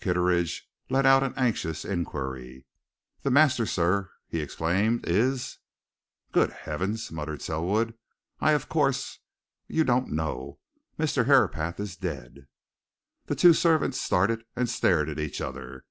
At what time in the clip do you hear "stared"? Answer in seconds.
14.68-15.08